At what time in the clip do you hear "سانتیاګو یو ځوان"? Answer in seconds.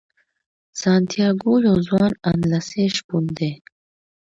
0.81-2.11